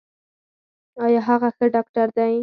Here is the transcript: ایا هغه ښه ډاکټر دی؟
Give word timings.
ایا 1.03 1.21
هغه 1.29 1.49
ښه 1.55 1.65
ډاکټر 1.75 2.07
دی؟ 2.17 2.33